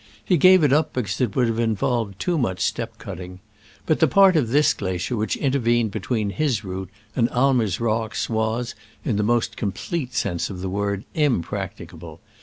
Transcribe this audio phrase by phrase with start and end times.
[0.25, 3.39] He gave it up because it would have involved too much step cutting.
[3.85, 8.27] But the part of this glacier which inter vened between his route and Aimer's rocks
[8.27, 8.73] was,
[9.05, 12.19] in the most complete sense of the word, impracticable.